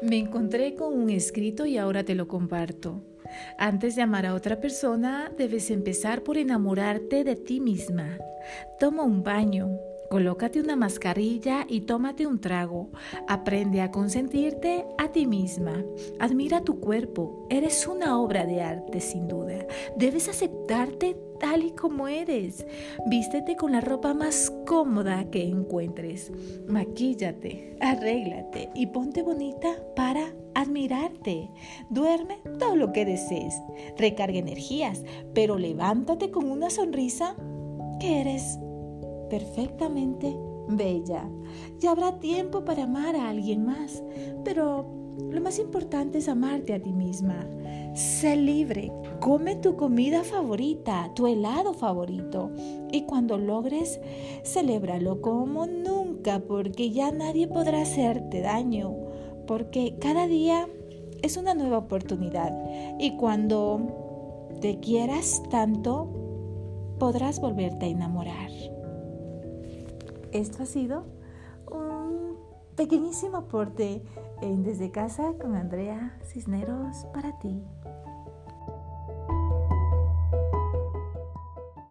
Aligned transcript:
Me 0.00 0.16
encontré 0.16 0.74
con 0.74 0.94
un 0.94 1.10
escrito 1.10 1.66
y 1.66 1.76
ahora 1.76 2.04
te 2.04 2.14
lo 2.14 2.28
comparto. 2.28 3.02
Antes 3.58 3.96
de 3.96 4.02
amar 4.02 4.26
a 4.26 4.34
otra 4.34 4.60
persona, 4.60 5.32
debes 5.36 5.70
empezar 5.70 6.22
por 6.22 6.38
enamorarte 6.38 7.24
de 7.24 7.36
ti 7.36 7.60
misma. 7.60 8.16
Toma 8.78 9.02
un 9.02 9.22
baño, 9.22 9.68
colócate 10.10 10.60
una 10.60 10.76
mascarilla 10.76 11.64
y 11.68 11.82
tómate 11.82 12.26
un 12.26 12.40
trago. 12.40 12.90
Aprende 13.26 13.80
a 13.80 13.90
consentirte 13.90 14.86
a 14.98 15.12
ti 15.12 15.26
misma. 15.26 15.84
Admira 16.18 16.62
tu 16.62 16.80
cuerpo. 16.80 17.46
Eres 17.50 17.86
una 17.86 18.18
obra 18.18 18.46
de 18.46 18.62
arte 18.62 19.00
sin 19.00 19.28
duda. 19.28 19.66
Debes 19.96 20.28
aceptarte 20.28 21.16
tal 21.38 21.62
y 21.62 21.70
como 21.72 22.08
eres. 22.08 22.66
Vístete 23.06 23.56
con 23.56 23.72
la 23.72 23.80
ropa 23.80 24.14
más 24.14 24.52
cómoda 24.66 25.30
que 25.30 25.44
encuentres. 25.44 26.32
Maquíllate, 26.66 27.76
arréglate 27.80 28.70
y 28.74 28.86
ponte 28.86 29.22
bonita 29.22 29.76
para 29.94 30.32
admirarte. 30.54 31.50
Duerme 31.90 32.38
todo 32.58 32.76
lo 32.76 32.92
que 32.92 33.04
desees. 33.04 33.54
Recarga 33.96 34.38
energías, 34.38 35.02
pero 35.34 35.58
levántate 35.58 36.30
con 36.30 36.50
una 36.50 36.70
sonrisa 36.70 37.36
que 38.00 38.20
eres 38.20 38.58
perfectamente 39.28 40.36
bella. 40.68 41.28
Ya 41.78 41.92
habrá 41.92 42.18
tiempo 42.18 42.64
para 42.64 42.84
amar 42.84 43.16
a 43.16 43.28
alguien 43.28 43.64
más, 43.64 44.02
pero 44.44 44.86
lo 45.30 45.40
más 45.40 45.58
importante 45.58 46.18
es 46.18 46.28
amarte 46.28 46.74
a 46.74 46.80
ti 46.80 46.92
misma. 46.92 47.46
Sé 47.94 48.36
libre, 48.36 48.92
come 49.20 49.56
tu 49.56 49.76
comida 49.76 50.22
favorita, 50.22 51.10
tu 51.14 51.26
helado 51.26 51.74
favorito. 51.74 52.50
Y 52.92 53.02
cuando 53.02 53.36
logres, 53.38 54.00
celébralo 54.44 55.20
como 55.20 55.66
nunca, 55.66 56.40
porque 56.40 56.90
ya 56.90 57.10
nadie 57.10 57.48
podrá 57.48 57.82
hacerte 57.82 58.40
daño, 58.40 58.94
porque 59.46 59.96
cada 59.98 60.26
día 60.26 60.68
es 61.22 61.36
una 61.36 61.54
nueva 61.54 61.78
oportunidad. 61.78 62.54
Y 62.98 63.16
cuando 63.16 64.48
te 64.60 64.78
quieras 64.78 65.42
tanto, 65.50 66.08
podrás 66.98 67.40
volverte 67.40 67.86
a 67.86 67.88
enamorar. 67.88 68.50
Esto 70.32 70.62
ha 70.62 70.66
sido 70.66 71.06
un 71.70 72.36
pequeñísimo 72.76 73.38
aporte 73.38 74.02
en 74.42 74.62
Desde 74.62 74.90
Casa 74.90 75.32
con 75.40 75.56
Andrea 75.56 76.18
Cisneros 76.22 77.06
para 77.14 77.38
ti. 77.38 77.62